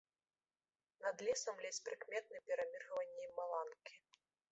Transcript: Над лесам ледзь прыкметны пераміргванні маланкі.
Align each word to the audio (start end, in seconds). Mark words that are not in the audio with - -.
Над 1.05 1.17
лесам 1.27 1.59
ледзь 1.65 1.79
прыкметны 1.87 2.37
пераміргванні 2.47 3.29
маланкі. 3.37 3.95